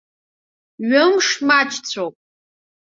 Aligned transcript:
Ҩымш 0.89 1.27
маҷцәоуп. 1.47 2.15